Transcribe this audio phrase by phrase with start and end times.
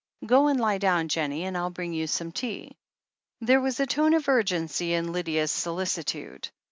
[0.25, 2.75] Go and lie down, Jennie, and I'll bring you some tea."
[3.39, 6.49] There was a tone of urgency in Lydia's solicitude.